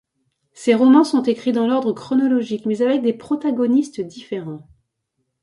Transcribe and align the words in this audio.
Ces 0.53 0.73
romans 0.73 1.03
sont 1.03 1.21
écrits 1.21 1.51
dans 1.51 1.67
l'ordre 1.67 1.93
chronologique, 1.93 2.65
mais 2.65 2.81
avec 2.81 3.03
des 3.03 3.13
protagonistes 3.13 4.01
différents. 4.01 4.67